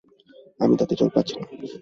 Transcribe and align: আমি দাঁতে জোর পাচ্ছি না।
আমি 0.59 0.73
দাঁতে 0.79 0.93
জোর 0.95 1.09
পাচ্ছি 1.15 1.35
না। 1.39 1.45